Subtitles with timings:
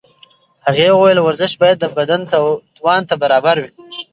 [0.65, 2.21] هغې وویل ورزش باید د بدن
[2.77, 3.69] توان ته برابر وي.